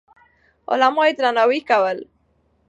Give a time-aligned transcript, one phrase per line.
[0.69, 1.97] علما يې درناوي کول.